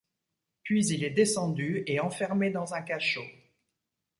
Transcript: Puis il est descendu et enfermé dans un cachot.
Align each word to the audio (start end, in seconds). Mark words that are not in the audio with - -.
Puis 0.63 0.87
il 0.87 1.03
est 1.03 1.11
descendu 1.11 1.83
et 1.85 1.99
enfermé 1.99 2.49
dans 2.49 2.73
un 2.73 2.81
cachot. 2.81 3.21